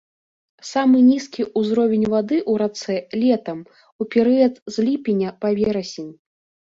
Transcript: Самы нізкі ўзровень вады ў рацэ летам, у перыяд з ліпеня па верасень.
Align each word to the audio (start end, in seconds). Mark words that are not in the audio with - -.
Самы 0.69 1.01
нізкі 1.09 1.43
ўзровень 1.61 2.07
вады 2.13 2.37
ў 2.39 2.53
рацэ 2.61 2.95
летам, 3.25 3.59
у 4.01 4.09
перыяд 4.17 4.53
з 4.75 4.87
ліпеня 4.89 5.29
па 5.45 5.57
верасень. 5.61 6.09